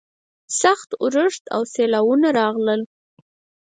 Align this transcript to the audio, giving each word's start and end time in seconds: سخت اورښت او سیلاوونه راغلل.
سخت 0.61 0.89
اورښت 1.01 1.43
او 1.55 1.61
سیلاوونه 1.73 2.29
راغلل. 2.39 2.81